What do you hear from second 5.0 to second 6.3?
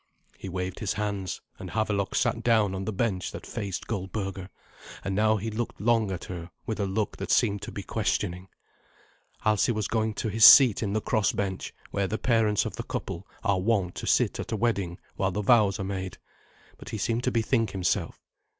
and now he looked long at